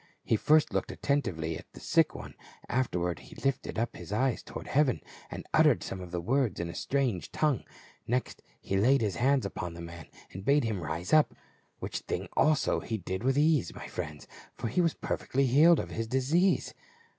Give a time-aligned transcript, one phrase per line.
[0.23, 2.33] He first looked attentively at the sick one,
[2.67, 7.31] afterward he lifted up his eyes toward heaven and uttered some words in a strange
[7.31, 7.63] tongue,
[8.07, 11.35] next he laid his hands upon the man and bade him rise up.
[11.77, 15.91] Which thing also he did with ease, my friends, for he was perfectly healed of
[15.91, 16.73] his disease."